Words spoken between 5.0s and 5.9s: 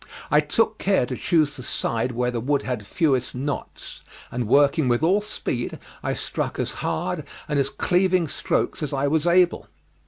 all speed